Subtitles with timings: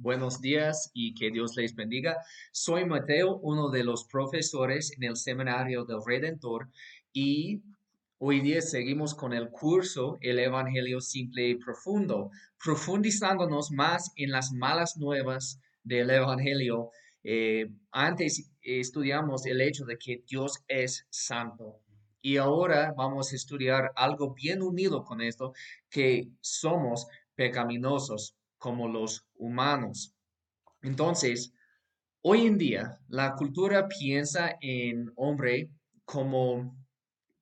[0.00, 2.18] Buenos días y que Dios les bendiga.
[2.52, 6.68] Soy Mateo, uno de los profesores en el Seminario del Redentor
[7.12, 7.64] y
[8.18, 12.30] hoy día seguimos con el curso El Evangelio Simple y Profundo,
[12.62, 16.90] profundizándonos más en las malas nuevas del Evangelio.
[17.24, 21.80] Eh, antes estudiamos el hecho de que Dios es santo.
[22.22, 25.54] Y ahora vamos a estudiar algo bien unido con esto,
[25.90, 30.14] que somos pecaminosos como los humanos.
[30.82, 31.52] Entonces,
[32.22, 35.70] hoy en día la cultura piensa en hombre
[36.04, 36.76] como,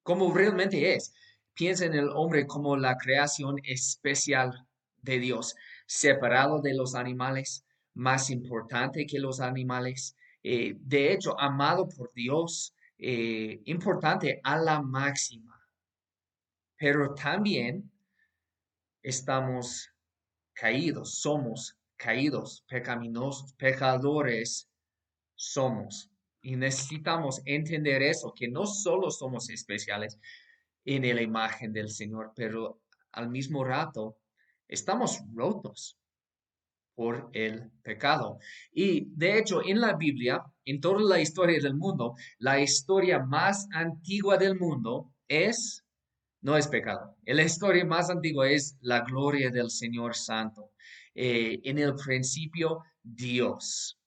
[0.02, 1.12] como realmente es.
[1.54, 4.66] Piensa en el hombre como la creación especial
[5.02, 5.54] de Dios,
[5.86, 7.64] separado de los animales,
[7.94, 14.82] más importante que los animales, eh, de hecho, amado por Dios, eh, importante a la
[14.82, 15.58] máxima.
[16.76, 17.90] Pero también
[19.02, 19.90] estamos
[20.56, 24.68] caídos, somos caídos, pecaminosos, pecadores
[25.34, 26.10] somos.
[26.42, 30.18] Y necesitamos entender eso, que no solo somos especiales
[30.84, 32.80] en la imagen del Señor, pero
[33.12, 34.16] al mismo rato
[34.68, 35.98] estamos rotos
[36.94, 38.38] por el pecado.
[38.72, 43.68] Y de hecho, en la Biblia, en toda la historia del mundo, la historia más
[43.72, 45.85] antigua del mundo es
[46.46, 47.16] no es pecado.
[47.24, 50.70] La historia más antigua es la gloria del Señor Santo.
[51.12, 53.98] Eh, en el principio, Dios.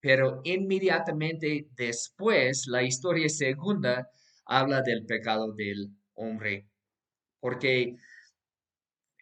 [0.00, 4.10] Pero inmediatamente después, la historia segunda
[4.46, 6.68] habla del pecado del hombre,
[7.38, 7.94] porque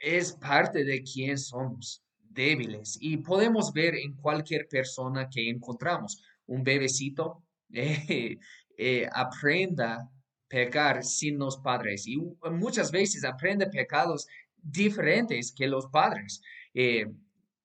[0.00, 2.96] es parte de quién somos, débiles.
[2.98, 8.38] Y podemos ver en cualquier persona que encontramos, un bebecito, eh,
[8.78, 10.10] eh, aprenda
[10.48, 12.16] pecar sin los padres y
[12.52, 16.40] muchas veces aprende pecados diferentes que los padres.
[16.74, 17.06] Eh,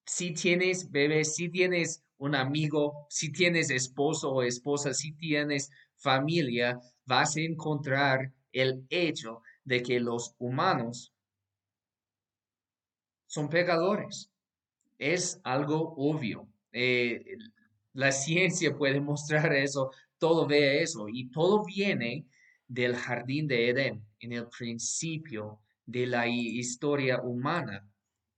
[0.04, 6.80] si tienes bebé, si tienes un amigo, si tienes esposo o esposa, si tienes familia,
[7.06, 11.12] vas a encontrar el hecho de que los humanos
[13.26, 14.30] son pecadores.
[14.98, 16.48] Es algo obvio.
[16.72, 17.24] Eh,
[17.92, 22.26] la ciencia puede mostrar eso, todo ve eso y todo viene
[22.70, 27.84] del jardín de Edén, en el principio de la historia humana.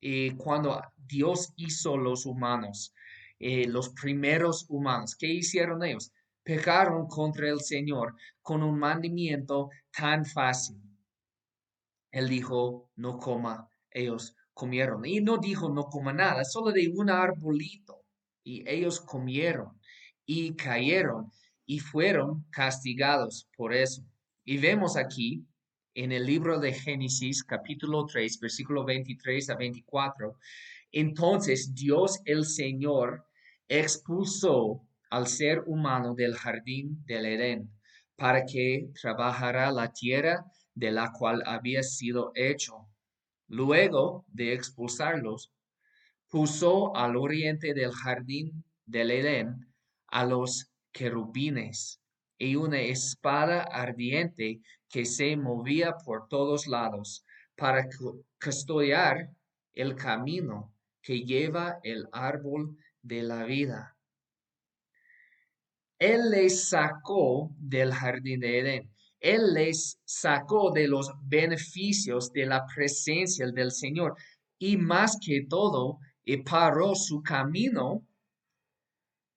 [0.01, 2.95] Eh, cuando Dios hizo los humanos,
[3.39, 6.11] eh, los primeros humanos, ¿qué hicieron ellos?
[6.43, 10.81] Pecaron contra el Señor con un mandamiento tan fácil.
[12.11, 15.05] Él dijo, no coma, ellos comieron.
[15.05, 18.03] Y no dijo, no coma nada, solo de un arbolito.
[18.43, 19.79] Y ellos comieron
[20.25, 21.31] y cayeron
[21.67, 24.03] y fueron castigados por eso.
[24.45, 25.47] Y vemos aquí
[25.95, 30.37] en el libro de Génesis capítulo 3, versículo 23 a 24,
[30.91, 33.25] entonces Dios el Señor
[33.69, 37.71] expulsó al ser humano del jardín del Edén
[38.17, 40.45] para que trabajara la tierra
[40.75, 42.89] de la cual había sido hecho.
[43.47, 45.53] Luego de expulsarlos,
[46.29, 49.73] puso al oriente del jardín del Edén
[50.09, 52.02] a los querubines
[52.43, 57.87] y una espada ardiente que se movía por todos lados para
[58.43, 59.31] custodiar
[59.75, 63.97] el camino que lleva el árbol de la vida.
[66.01, 68.91] Él les sacó del jardín de Edén.
[69.21, 74.17] Él les sacó de los beneficios de la presencia del Señor
[74.59, 76.01] y más que todo,
[76.45, 78.03] paró su camino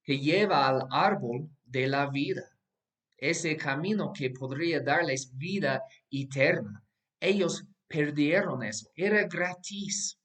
[0.04, 2.55] que lleva al árbol de la vida
[3.18, 5.82] ese camino que podría darles vida
[6.12, 6.84] eterna.
[7.20, 8.90] Ellos perdieron eso.
[8.96, 10.18] Era gratis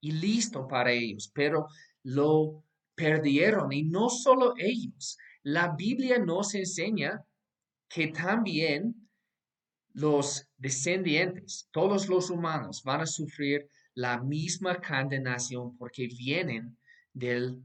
[0.00, 1.66] y listo para ellos, pero
[2.02, 2.64] lo
[2.94, 5.16] perdieron y no solo ellos.
[5.42, 7.24] La Biblia nos enseña
[7.88, 9.08] que también
[9.92, 16.76] los descendientes, todos los humanos van a sufrir la misma condenación porque vienen
[17.14, 17.62] del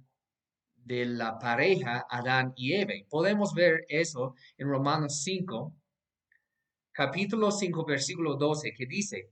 [0.83, 3.06] de la pareja Adán y Eve.
[3.10, 5.74] Podemos ver eso en Romanos 5,
[6.92, 9.30] capítulo 5, versículo 12, que dice,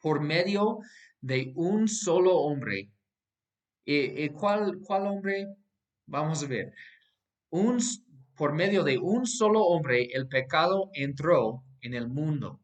[0.00, 0.78] por medio
[1.20, 2.90] de un solo hombre.
[3.84, 5.46] ¿Y, cuál, cuál hombre?
[6.06, 6.72] Vamos a ver.
[7.50, 7.78] Un,
[8.36, 12.60] por medio de un solo hombre el pecado entró en el mundo.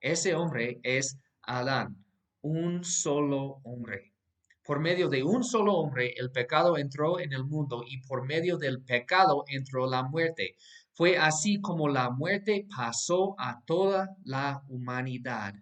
[0.00, 2.02] Ese hombre es Adán,
[2.40, 4.14] un solo hombre.
[4.62, 8.58] Por medio de un solo hombre el pecado entró en el mundo y por medio
[8.58, 10.56] del pecado entró la muerte.
[10.92, 15.54] Fue así como la muerte pasó a toda la humanidad,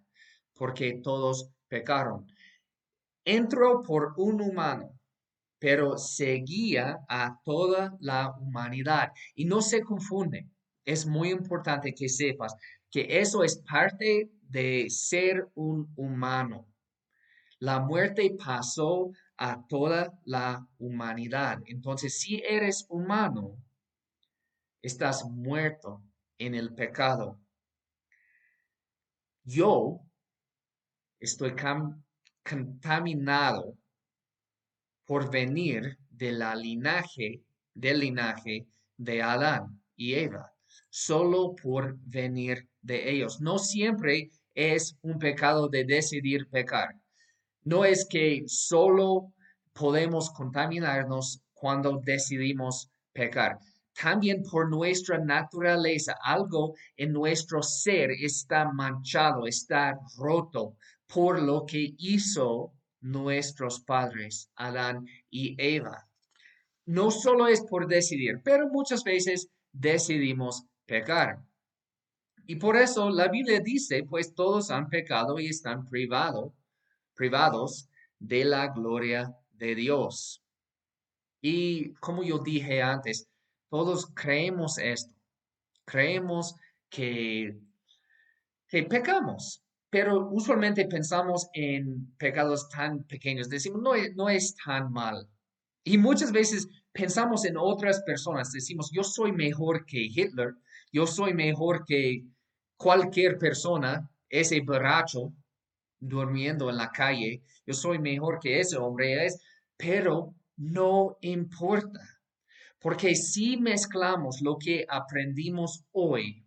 [0.54, 2.26] porque todos pecaron.
[3.24, 4.98] Entró por un humano,
[5.58, 9.12] pero seguía a toda la humanidad.
[9.34, 10.48] Y no se confunde.
[10.84, 12.54] Es muy importante que sepas
[12.90, 16.66] que eso es parte de ser un humano.
[17.60, 21.58] La muerte pasó a toda la humanidad.
[21.66, 23.56] Entonces, si eres humano,
[24.80, 26.02] estás muerto
[26.38, 27.40] en el pecado.
[29.42, 30.00] Yo
[31.18, 31.54] estoy
[32.48, 33.76] contaminado
[35.04, 37.42] por venir de la linaje,
[37.74, 38.66] del linaje
[38.96, 40.52] de Adán y Eva,
[40.90, 43.40] solo por venir de ellos.
[43.40, 46.94] No siempre es un pecado de decidir pecar.
[47.68, 49.34] No es que solo
[49.74, 53.58] podemos contaminarnos cuando decidimos pecar.
[53.92, 60.76] También por nuestra naturaleza, algo en nuestro ser está manchado, está roto
[61.06, 62.72] por lo que hizo
[63.02, 66.08] nuestros padres, Adán y Eva.
[66.86, 71.42] No solo es por decidir, pero muchas veces decidimos pecar.
[72.46, 76.54] Y por eso la Biblia dice, pues todos han pecado y están privados,
[77.18, 80.42] privados de la gloria de Dios.
[81.42, 83.28] Y como yo dije antes,
[83.68, 85.12] todos creemos esto.
[85.84, 86.54] Creemos
[86.88, 87.58] que,
[88.68, 93.48] que pecamos, pero usualmente pensamos en pecados tan pequeños.
[93.48, 95.28] Decimos, no, no es tan mal.
[95.84, 98.52] Y muchas veces pensamos en otras personas.
[98.52, 100.54] Decimos, yo soy mejor que Hitler.
[100.92, 102.24] Yo soy mejor que
[102.76, 105.32] cualquier persona, ese borracho
[106.00, 107.42] durmiendo en la calle.
[107.66, 109.26] Yo soy mejor que ese hombre.
[109.26, 109.40] Es,
[109.76, 112.00] pero no importa.
[112.80, 116.44] Porque si mezclamos lo que aprendimos hoy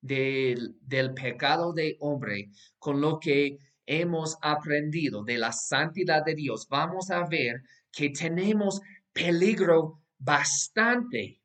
[0.00, 6.66] del, del pecado de hombre con lo que hemos aprendido de la santidad de Dios,
[6.68, 8.80] vamos a ver que tenemos
[9.12, 11.40] peligro bastante,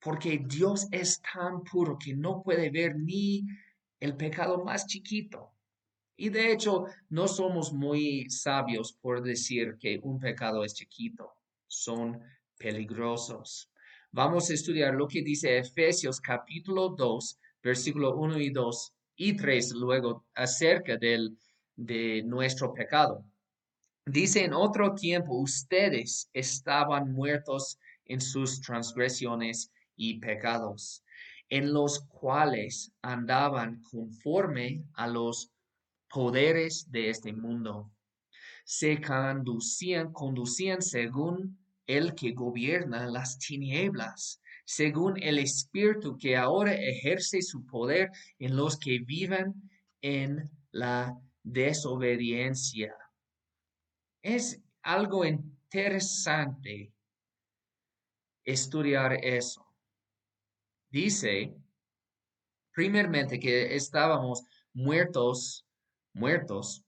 [0.00, 3.44] porque Dios es tan puro que no puede ver ni
[3.98, 5.52] el pecado más chiquito.
[6.20, 11.32] Y de hecho, no somos muy sabios por decir que un pecado es chiquito.
[11.66, 12.20] Son
[12.58, 13.70] peligrosos.
[14.12, 19.72] Vamos a estudiar lo que dice Efesios capítulo 2, versículo 1 y 2 y 3
[19.76, 21.38] luego acerca del,
[21.74, 23.24] de nuestro pecado.
[24.04, 31.02] Dice, en otro tiempo ustedes estaban muertos en sus transgresiones y pecados,
[31.48, 35.50] en los cuales andaban conforme a los
[36.10, 37.90] poderes de este mundo.
[38.64, 47.42] Se conducían, conducían según el que gobierna las tinieblas, según el espíritu que ahora ejerce
[47.42, 49.54] su poder en los que viven
[50.02, 52.94] en la desobediencia.
[54.22, 56.92] Es algo interesante
[58.44, 59.66] estudiar eso.
[60.90, 61.54] Dice,
[62.72, 64.42] primeramente, que estábamos
[64.72, 65.64] muertos,
[66.12, 66.84] muertos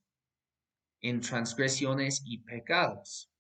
[1.01, 3.31] en transgresiones y pecados.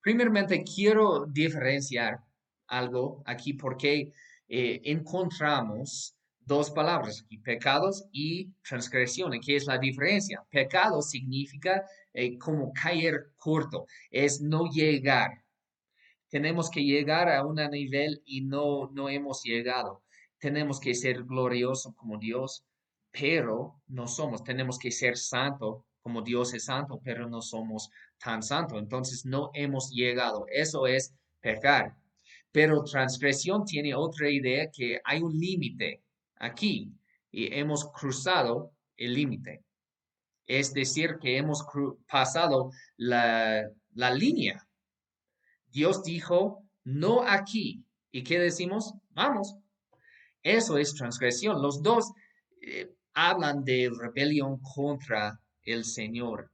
[0.00, 2.20] Primeramente, quiero diferenciar
[2.68, 4.12] algo aquí porque
[4.48, 9.40] eh, encontramos dos palabras pecados y transgresiones.
[9.44, 10.44] ¿Qué es la diferencia?
[10.50, 15.44] Pecado significa eh, como caer corto, es no llegar.
[16.28, 20.02] Tenemos que llegar a un nivel y no, no hemos llegado.
[20.38, 22.65] Tenemos que ser glorioso como Dios,
[23.18, 24.44] pero no somos.
[24.44, 28.78] Tenemos que ser santo como Dios es santo, pero no somos tan santo.
[28.78, 30.46] Entonces no hemos llegado.
[30.48, 31.96] Eso es pecar.
[32.52, 36.02] Pero transgresión tiene otra idea que hay un límite
[36.36, 36.92] aquí
[37.32, 39.64] y hemos cruzado el límite.
[40.46, 41.66] Es decir, que hemos
[42.08, 44.64] pasado la, la línea.
[45.72, 47.84] Dios dijo, no aquí.
[48.12, 48.94] ¿Y qué decimos?
[49.10, 49.56] Vamos.
[50.42, 51.60] Eso es transgresión.
[51.60, 52.12] Los dos
[52.62, 56.52] eh, hablan de rebelión contra el Señor.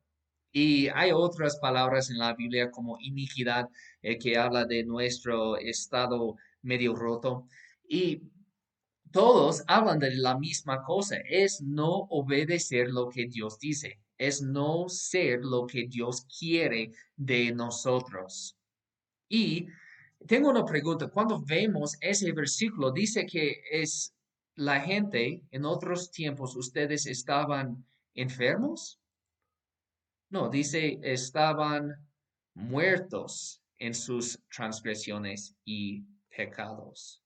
[0.53, 3.69] Y hay otras palabras en la Biblia como iniquidad
[4.01, 7.49] eh, que habla de nuestro estado medio roto.
[7.89, 8.23] Y
[9.11, 14.89] todos hablan de la misma cosa, es no obedecer lo que Dios dice, es no
[14.89, 18.57] ser lo que Dios quiere de nosotros.
[19.29, 19.67] Y
[20.29, 24.15] tengo una pregunta, cuando vemos ese versículo, dice que es
[24.55, 29.01] la gente en otros tiempos, ustedes estaban enfermos.
[30.31, 32.09] No, dice estaban
[32.55, 36.05] muertos en sus transgresiones y
[36.35, 37.23] pecados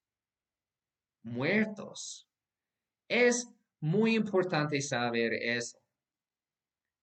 [1.26, 2.26] muertos.
[3.09, 3.49] Es
[3.80, 5.78] muy importante saber eso,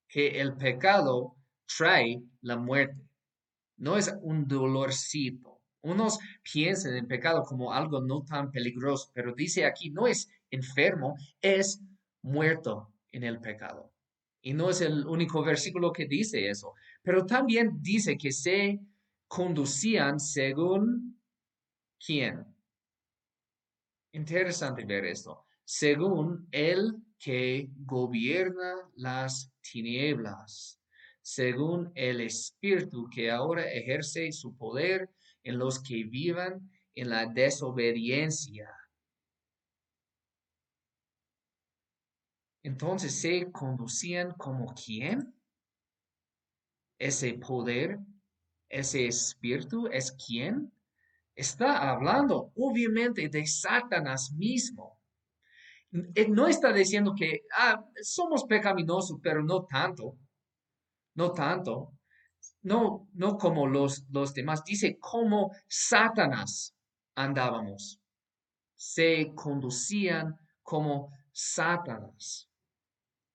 [0.07, 1.35] que el pecado
[1.77, 3.01] trae la muerte.
[3.77, 5.52] no es un dolorcito.
[5.83, 11.15] Unos piensan en pecado como algo no tan peligroso, pero dice aquí, no es enfermo,
[11.41, 11.81] es
[12.21, 13.91] muerto en el pecado.
[14.41, 18.79] Y no es el único versículo que dice eso, pero también dice que se
[19.27, 21.21] conducían según
[21.99, 22.45] quién.
[24.13, 25.45] Interesante ver esto.
[25.65, 30.79] Según el que gobierna las tinieblas,
[31.21, 35.09] según el Espíritu que ahora ejerce su poder
[35.43, 38.69] en los que vivan en la desobediencia.
[42.63, 45.35] Entonces se conducían como quién?
[46.97, 47.99] Ese poder,
[48.69, 50.71] ese espíritu es quién?
[51.35, 54.99] Está hablando obviamente de Satanás mismo.
[56.15, 60.17] Eh, no está diciendo que ah, somos pecaminosos, pero no tanto.
[61.15, 61.92] No tanto.
[62.63, 64.63] No, no como los, los demás.
[64.63, 66.73] Dice como Satanás
[67.15, 67.99] andábamos.
[68.75, 72.49] Se conducían como Satanás.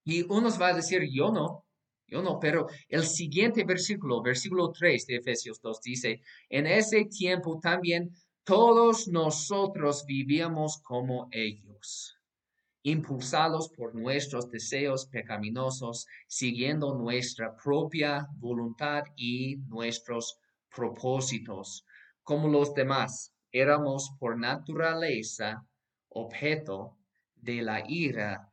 [0.05, 1.67] Y unos va a decir, yo no,
[2.07, 7.61] yo no, pero el siguiente versículo, versículo 3 de Efesios 2 dice, en ese tiempo
[7.61, 8.11] también
[8.45, 12.18] todos nosotros vivíamos como ellos,
[12.83, 20.39] impulsados por nuestros deseos pecaminosos, siguiendo nuestra propia voluntad y nuestros
[20.75, 21.85] propósitos.
[22.23, 25.67] Como los demás, éramos por naturaleza
[26.09, 26.97] objeto
[27.35, 28.53] de la ira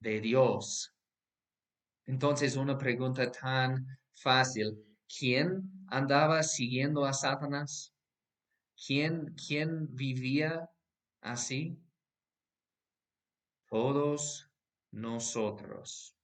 [0.00, 0.92] de Dios.
[2.06, 4.76] Entonces, una pregunta tan fácil.
[5.18, 7.92] ¿Quién andaba siguiendo a Satanás?
[8.86, 10.68] ¿Quién, quién vivía
[11.20, 11.78] así?
[13.74, 14.48] Todos
[14.92, 16.16] nosotros.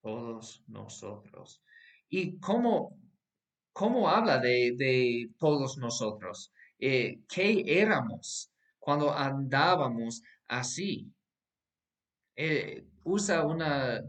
[0.00, 1.62] Todos nosotros.
[2.08, 2.98] ¿Y cómo,
[3.74, 6.50] cómo habla de, de todos nosotros?
[6.78, 11.12] Eh, ¿Qué éramos cuando andábamos así?
[12.36, 14.00] Eh, usa una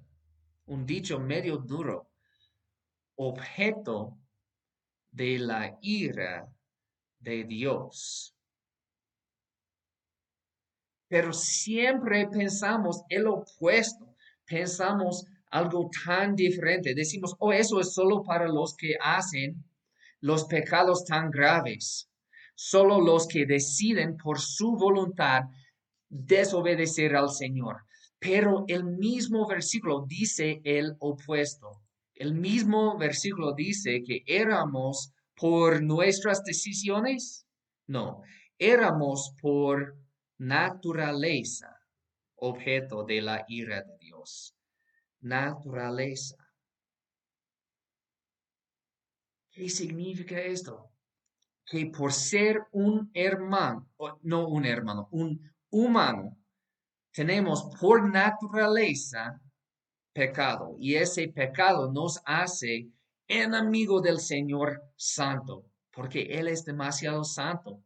[0.68, 2.12] un dicho medio duro,
[3.16, 4.18] objeto
[5.12, 6.50] de la ira
[7.20, 8.33] de Dios.
[11.14, 14.16] Pero siempre pensamos el opuesto,
[14.48, 16.96] pensamos algo tan diferente.
[16.96, 19.64] Decimos, oh, eso es solo para los que hacen
[20.22, 22.10] los pecados tan graves.
[22.56, 25.44] Solo los que deciden por su voluntad
[26.10, 27.84] desobedecer al Señor.
[28.18, 31.84] Pero el mismo versículo dice el opuesto.
[32.16, 37.46] El mismo versículo dice que éramos por nuestras decisiones.
[37.86, 38.24] No,
[38.58, 40.02] éramos por
[40.38, 41.84] naturaleza
[42.36, 44.56] objeto de la ira de Dios.
[45.22, 46.36] Naturaleza.
[49.52, 50.92] ¿Qué significa esto?
[51.66, 53.90] Que por ser un hermano,
[54.22, 56.38] no un hermano, un humano,
[57.12, 59.40] tenemos por naturaleza
[60.12, 62.90] pecado y ese pecado nos hace
[63.28, 67.82] enemigo del Señor Santo, porque Él es demasiado santo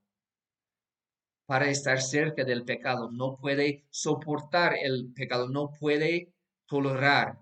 [1.48, 6.34] para estar cerca del pecado, no puede soportar el pecado, no puede
[6.68, 7.40] tolerar,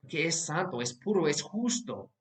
[0.00, 2.12] porque es santo, es puro, es justo.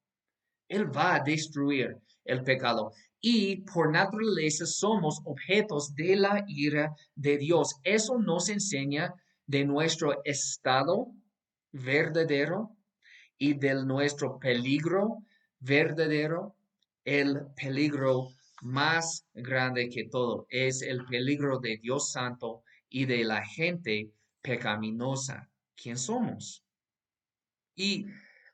[0.68, 7.38] Él va a destruir el pecado y por naturaleza somos objetos de la ira de
[7.38, 7.76] Dios.
[7.84, 9.14] Eso nos enseña
[9.46, 11.12] de nuestro estado
[11.72, 12.76] verdadero
[13.38, 15.20] y de nuestro peligro
[15.60, 16.56] verdadero.
[17.04, 18.30] El peligro
[18.66, 25.50] más grande que todo es el peligro de Dios Santo y de la gente pecaminosa.
[25.76, 26.64] ¿Quién somos?
[27.76, 28.08] Y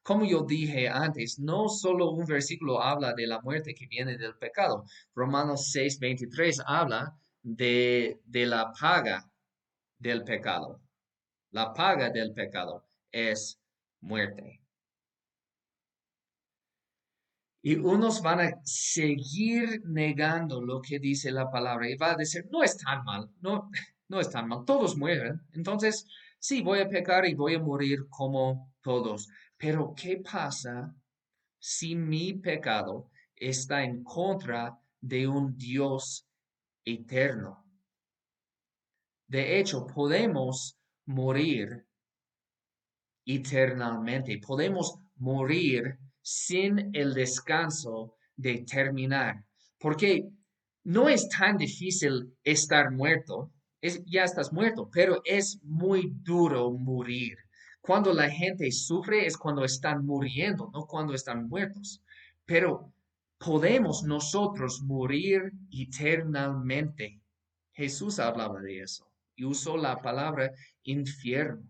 [0.04, 4.36] como yo dije antes, no solo un versículo habla de la muerte que viene del
[4.36, 4.84] pecado.
[5.16, 9.32] Romanos 6, 23 habla de, de la paga
[9.98, 10.82] del pecado.
[11.52, 13.60] La paga del pecado es
[14.02, 14.61] muerte.
[17.64, 22.48] Y unos van a seguir negando lo que dice la palabra y va a decir,
[22.52, 23.70] no es tan mal, no,
[24.08, 25.42] no es tan mal, todos mueren.
[25.54, 26.08] Entonces,
[26.40, 29.30] sí, voy a pecar y voy a morir como todos.
[29.58, 30.96] Pero ¿qué pasa
[31.60, 36.28] si mi pecado está en contra de un Dios
[36.84, 37.64] eterno?
[39.28, 41.86] De hecho, podemos morir
[43.26, 49.44] eternamente, podemos morir sin el descanso de terminar,
[49.80, 50.30] porque
[50.84, 53.52] no es tan difícil estar muerto,
[54.06, 57.38] ya estás muerto, pero es muy duro morir.
[57.82, 62.04] Cuando la gente sufre es cuando están muriendo, no cuando están muertos.
[62.46, 62.94] Pero
[63.40, 67.22] podemos nosotros morir eternamente.
[67.72, 70.52] Jesús hablaba de eso y usó la palabra
[70.84, 71.64] infierno.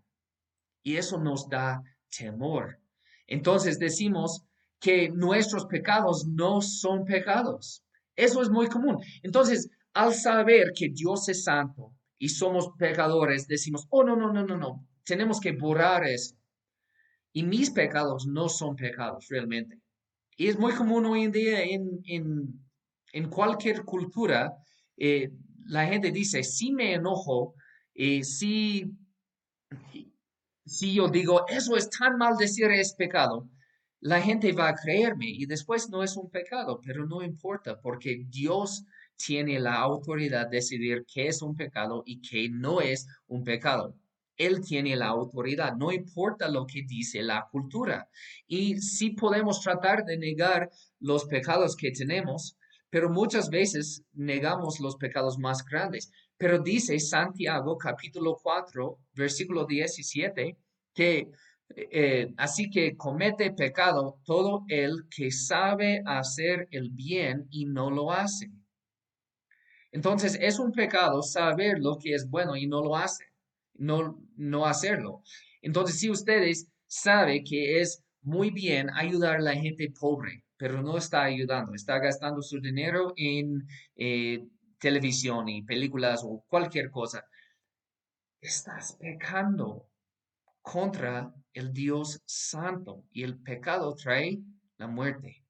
[0.82, 1.82] Y eso nos da
[2.14, 2.78] temor.
[3.32, 4.44] Entonces decimos
[4.78, 7.82] que nuestros pecados no son pecados.
[8.14, 8.98] Eso es muy común.
[9.22, 14.44] Entonces, al saber que Dios es santo y somos pecadores, decimos, oh, no, no, no,
[14.44, 16.36] no, no, tenemos que borrar eso.
[17.32, 19.80] Y mis pecados no son pecados realmente.
[20.36, 24.52] Y es muy común hoy en día en, cualquier cultura,
[24.98, 25.30] eh,
[25.64, 27.54] la gente dice, si me enojo,
[27.94, 28.92] eh, si,
[30.64, 33.48] si yo digo, eso es tan mal decir es pecado,
[34.00, 38.24] la gente va a creerme y después no es un pecado, pero no importa porque
[38.28, 38.84] Dios
[39.16, 43.94] tiene la autoridad de decidir qué es un pecado y qué no es un pecado.
[44.36, 48.08] Él tiene la autoridad, no importa lo que dice la cultura.
[48.48, 52.56] Y sí podemos tratar de negar los pecados que tenemos,
[52.90, 56.10] pero muchas veces negamos los pecados más grandes.
[56.42, 60.56] Pero dice Santiago capítulo 4, versículo 17,
[60.92, 61.30] que
[61.68, 68.10] eh, así que comete pecado todo el que sabe hacer el bien y no lo
[68.10, 68.50] hace.
[69.92, 73.26] Entonces es un pecado saber lo que es bueno y no lo hace,
[73.74, 75.22] no, no hacerlo.
[75.60, 80.98] Entonces si ustedes saben que es muy bien ayudar a la gente pobre, pero no
[80.98, 84.44] está ayudando, está gastando su dinero en eh,
[84.82, 87.24] televisión y películas o cualquier cosa,
[88.40, 89.88] estás pecando
[90.60, 94.40] contra el Dios santo y el pecado trae
[94.78, 95.44] la muerte.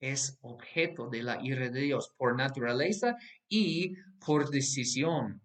[0.00, 3.16] Es objeto de la ira de Dios por naturaleza
[3.50, 3.94] y
[4.24, 5.42] por decisión.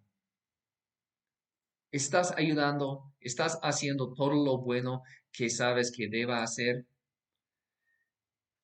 [1.90, 6.86] Estás ayudando, estás haciendo todo lo bueno que sabes que deba hacer.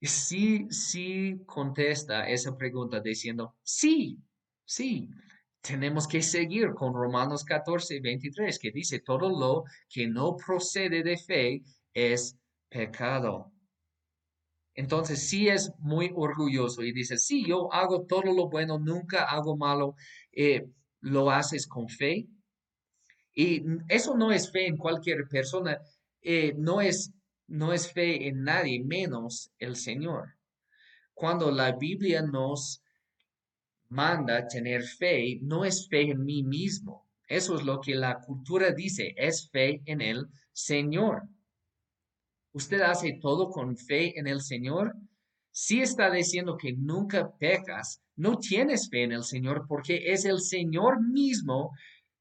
[0.01, 4.19] Sí, sí contesta esa pregunta diciendo, sí,
[4.65, 5.09] sí,
[5.61, 11.17] tenemos que seguir con Romanos 14, 23, que dice, todo lo que no procede de
[11.17, 12.37] fe es
[12.69, 13.53] pecado.
[14.75, 19.57] Entonces, sí es muy orgulloso y dice, sí, yo hago todo lo bueno, nunca hago
[19.57, 19.97] malo,
[20.31, 20.65] eh,
[21.01, 22.29] lo haces con fe.
[23.35, 25.79] Y eso no es fe en cualquier persona,
[26.23, 27.13] eh, no, es,
[27.49, 30.35] no es fe en nadie, menos el Señor.
[31.15, 32.83] Cuando la Biblia nos
[33.89, 37.07] manda tener fe no es fe en mí mismo.
[37.27, 41.23] Eso es lo que la cultura dice, es fe en el Señor.
[42.53, 44.95] ¿Usted hace todo con fe en el Señor?
[45.51, 50.41] Si está diciendo que nunca pecas, no tienes fe en el Señor porque es el
[50.41, 51.73] Señor mismo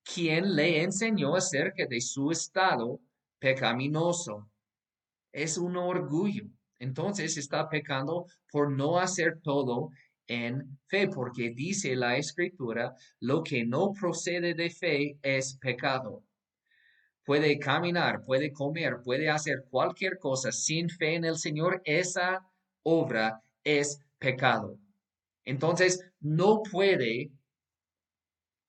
[0.03, 2.99] quien le enseñó acerca de su estado
[3.39, 4.49] pecaminoso.
[5.31, 6.45] Es un orgullo.
[6.79, 9.89] Entonces está pecando por no hacer todo
[10.27, 16.23] en fe, porque dice la escritura, lo que no procede de fe es pecado.
[17.23, 22.45] Puede caminar, puede comer, puede hacer cualquier cosa sin fe en el Señor, esa
[22.83, 24.77] obra es pecado.
[25.43, 27.31] Entonces, no puede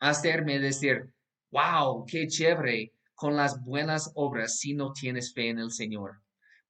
[0.00, 1.12] hacerme decir,
[1.50, 6.20] wow, qué chévere con las buenas obras si no tienes fe en el Señor,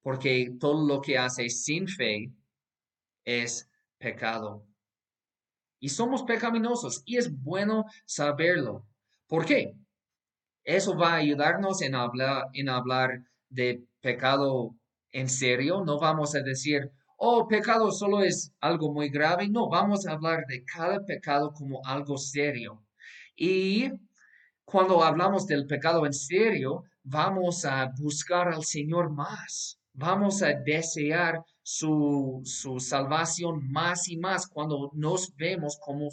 [0.08, 2.32] porque todo lo que hace sin fe
[3.26, 3.68] es
[3.98, 4.66] pecado
[5.80, 8.86] y somos pecaminosos y es bueno saberlo.
[9.26, 9.74] ¿Por qué?
[10.64, 14.74] Eso va a ayudarnos en hablar, en hablar de pecado
[15.12, 15.84] en serio.
[15.84, 19.46] No vamos a decir, oh, pecado solo es algo muy grave.
[19.50, 22.82] No, vamos a hablar de cada pecado como algo serio.
[23.36, 23.92] Y
[24.64, 29.77] cuando hablamos del pecado en serio, vamos a buscar al Señor más.
[30.00, 32.40] Vamos a desear su,
[32.78, 36.08] salvación más y más cuando nos vemos como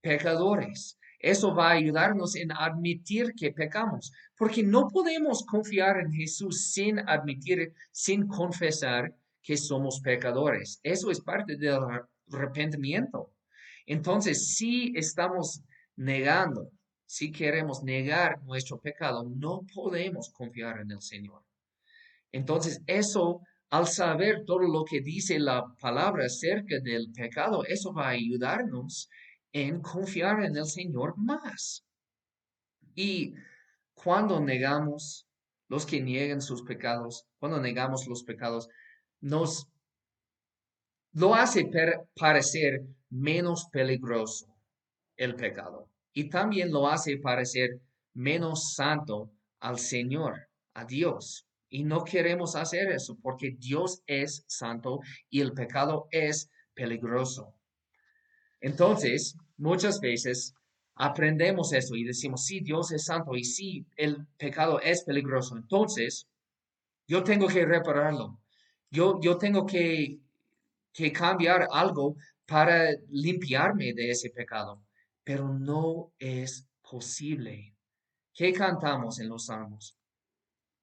[0.00, 0.98] pecadores.
[1.20, 6.98] Eso va a ayudarnos en admitir que pecamos, porque no podemos confiar en Jesús sin
[7.08, 10.80] admitir, sin confesar que somos pecadores.
[10.82, 11.78] Eso es parte del
[12.32, 13.32] arrepentimiento.
[13.86, 15.62] Entonces, si estamos
[15.94, 16.72] negando,
[17.06, 21.44] si queremos negar nuestro pecado, no podemos confiar en el Señor.
[22.32, 23.40] Entonces, eso
[23.70, 29.08] al saber todo lo que dice la palabra acerca del pecado, eso va a ayudarnos
[29.50, 31.82] en confiar en el Señor más.
[32.94, 33.32] Y
[33.94, 35.26] cuando negamos,
[35.68, 38.68] los que niegan sus pecados, cuando negamos los pecados,
[39.22, 39.66] nos
[41.12, 41.70] lo hace
[42.14, 44.54] parecer menos peligroso
[45.16, 45.88] el pecado.
[46.12, 47.80] Y también lo hace parecer
[48.12, 51.46] menos santo al Señor, a Dios.
[51.72, 57.54] Y no queremos hacer eso porque Dios es santo y el pecado es peligroso.
[58.60, 60.52] Entonces, muchas veces
[60.96, 65.56] aprendemos eso y decimos, sí, Dios es santo y sí, el pecado es peligroso.
[65.56, 66.28] Entonces,
[67.08, 68.38] yo tengo que repararlo.
[68.90, 70.18] Yo, yo tengo que,
[70.92, 74.82] que cambiar algo para limpiarme de ese pecado.
[75.24, 77.74] Pero no es posible.
[78.34, 79.96] ¿Qué cantamos en los salmos?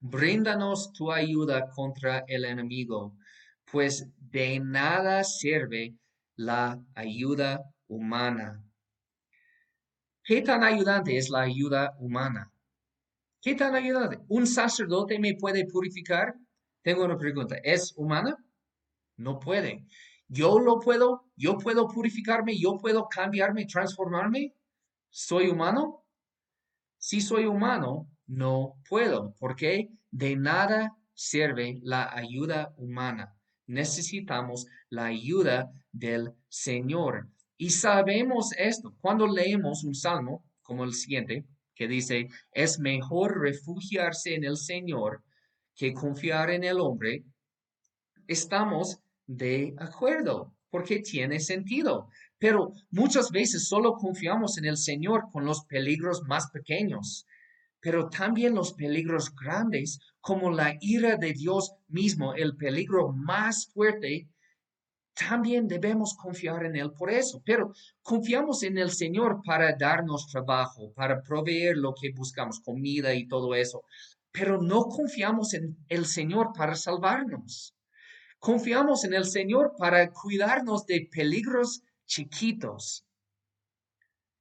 [0.01, 3.15] Bríndanos tu ayuda contra el enemigo,
[3.71, 5.95] pues de nada sirve
[6.35, 8.63] la ayuda humana.
[10.23, 12.51] ¿Qué tan ayudante es la ayuda humana?
[13.41, 14.19] ¿Qué tan ayudante?
[14.27, 16.35] ¿Un sacerdote me puede purificar?
[16.81, 17.57] Tengo una pregunta.
[17.63, 18.37] ¿Es humana?
[19.17, 19.85] No puede.
[20.27, 21.25] ¿Yo lo puedo?
[21.35, 22.57] ¿Yo puedo purificarme?
[22.57, 24.53] ¿Yo puedo cambiarme, transformarme?
[25.09, 26.05] ¿Soy humano?
[26.97, 33.35] Si soy humano, no puedo, porque de nada sirve la ayuda humana.
[33.65, 37.27] Necesitamos la ayuda del Señor.
[37.57, 44.35] Y sabemos esto cuando leemos un salmo como el siguiente, que dice, es mejor refugiarse
[44.35, 45.23] en el Señor
[45.75, 47.23] que confiar en el hombre.
[48.27, 52.09] Estamos de acuerdo, porque tiene sentido.
[52.37, 57.25] Pero muchas veces solo confiamos en el Señor con los peligros más pequeños,
[57.81, 64.27] pero también los peligros grandes, como la ira de Dios mismo, el peligro más fuerte,
[65.13, 67.41] también debemos confiar en Él por eso.
[67.45, 73.27] Pero confiamos en el Señor para darnos trabajo, para proveer lo que buscamos, comida y
[73.27, 73.83] todo eso.
[74.31, 77.75] Pero no confiamos en el Señor para salvarnos.
[78.39, 83.05] Confiamos en el Señor para cuidarnos de peligros chiquitos.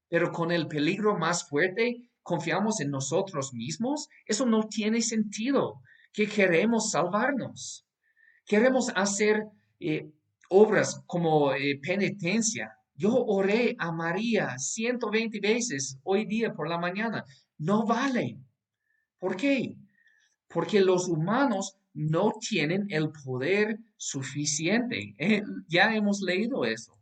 [0.08, 4.08] Pero con el peligro más fuerte, confiamos en nosotros mismos.
[4.26, 5.80] Eso no tiene sentido.
[6.12, 7.86] Que queremos salvarnos.
[8.44, 9.46] Queremos hacer
[9.80, 10.10] eh,
[10.50, 12.76] obras como eh, penitencia.
[12.94, 17.24] Yo oré a María 120 veces hoy día por la mañana.
[17.56, 18.38] No vale.
[19.18, 19.76] ¿Por qué?
[20.48, 25.14] Porque los humanos no tienen el poder suficiente.
[25.18, 26.98] Eh, ya hemos leído eso.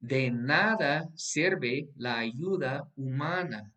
[0.00, 3.72] De nada sirve la ayuda humana.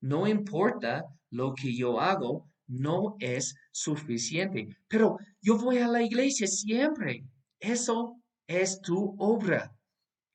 [0.00, 4.68] No importa lo que yo hago, no es suficiente.
[4.88, 7.24] Pero yo voy a la iglesia siempre.
[7.58, 9.74] Eso es tu obra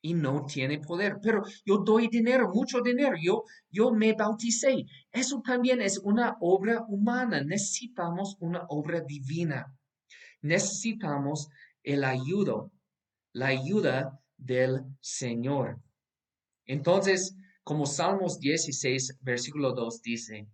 [0.01, 1.17] y no tiene poder.
[1.21, 4.85] Pero yo doy dinero, mucho dinero, yo, yo me bauticé.
[5.11, 7.41] Eso también es una obra humana.
[7.43, 9.73] Necesitamos una obra divina.
[10.41, 11.47] Necesitamos
[11.83, 12.71] el ayudo,
[13.31, 15.79] la ayuda del Señor.
[16.65, 20.47] Entonces, como Salmos 16, versículo 2 dice,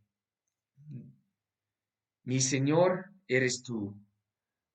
[2.23, 3.95] mi Señor eres tú,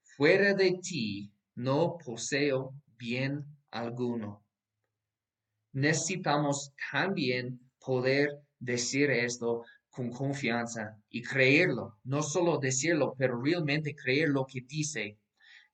[0.03, 4.45] fuera de ti no poseo bien alguno.
[5.73, 14.31] Necesitamos también poder decir esto con confianza y creerlo, no solo decirlo, pero realmente creer
[14.31, 15.19] lo que dice,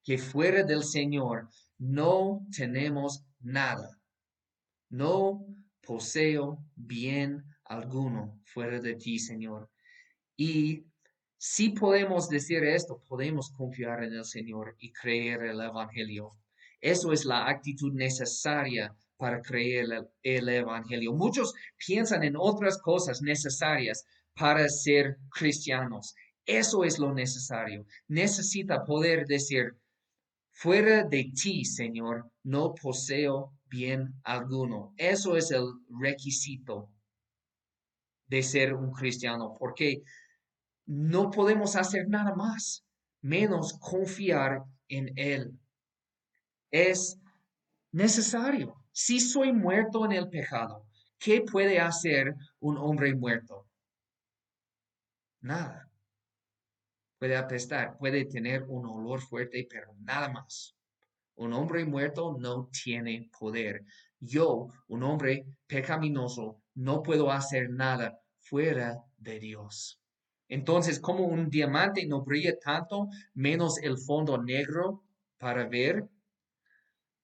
[0.03, 3.99] que fuera del Señor no tenemos nada,
[4.91, 5.47] no
[5.91, 9.69] poseo bien alguno fuera de ti, Señor.
[10.37, 10.85] Y
[11.37, 16.31] si podemos decir esto, podemos confiar en el Señor y creer el Evangelio.
[16.81, 21.13] Eso es la actitud necesaria para creer el, Evangelio.
[21.13, 26.15] Muchos piensan en otras cosas necesarias para ser cristianos.
[26.47, 27.85] Eso es lo necesario.
[28.07, 29.75] Necesita poder decir,
[30.53, 34.93] fuera de ti, Señor, no poseo bien alguno.
[34.97, 35.65] Eso es el
[36.01, 36.91] requisito
[38.27, 40.03] de ser un cristiano, porque
[40.87, 42.85] no podemos hacer nada más,
[43.23, 45.59] menos confiar en Él.
[46.71, 47.19] Es
[47.93, 48.75] necesario.
[48.93, 50.87] Si soy muerto en el pecado,
[51.19, 53.67] ¿qué puede hacer un hombre muerto?
[55.41, 55.89] Nada.
[57.19, 60.75] Puede apestar, puede tener un olor fuerte, pero nada más.
[61.41, 63.87] Un hombre muerto no tiene poder.
[64.19, 69.99] Yo, un hombre pecaminoso, no puedo hacer nada fuera de Dios.
[70.49, 75.03] Entonces, como un diamante no brilla tanto, menos el fondo negro
[75.39, 76.07] para ver,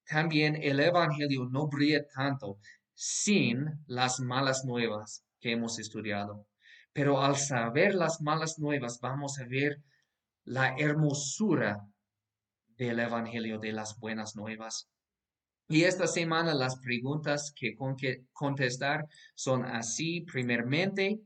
[0.07, 2.59] también el Evangelio no brilla tanto
[2.94, 6.46] sin las malas nuevas que hemos estudiado.
[6.94, 9.83] Pero al saber las malas nuevas, vamos a ver
[10.44, 11.87] la hermosura
[12.77, 14.89] del Evangelio, de las buenas nuevas.
[15.69, 20.21] Y esta semana las preguntas que con que contestar son así.
[20.21, 21.21] Primeramente,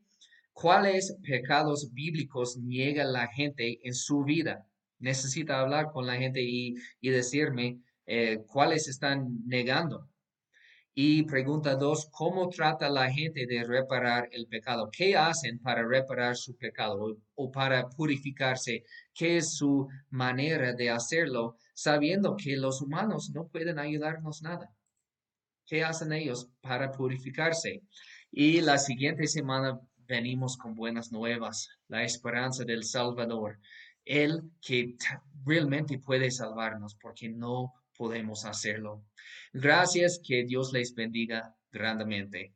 [0.61, 4.67] ¿Cuáles pecados bíblicos niega la gente en su vida?
[4.99, 10.10] Necesita hablar con la gente y, decirme eh, cuáles están negando.
[11.03, 14.91] Y pregunta dos, ¿cómo trata la gente de reparar el pecado?
[14.93, 18.85] ¿Qué hacen para reparar su pecado o, para purificarse?
[19.15, 24.75] ¿Qué es su manera de hacerlo sabiendo que los humanos no pueden ayudarnos nada?
[25.65, 27.81] ¿Qué hacen ellos para purificarse?
[28.31, 33.59] Y la siguiente semana venimos con buenas nuevas, la esperanza del Salvador,
[34.05, 34.97] el que
[35.47, 39.05] realmente puede salvarnos porque no podemos hacerlo.
[39.53, 42.55] Gracias, que Dios les bendiga grandemente.